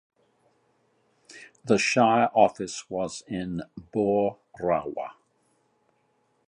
The 1.63 1.77
shire 1.77 2.31
office 2.33 2.89
was 2.89 3.21
in 3.27 3.61
Boorowa. 3.79 5.11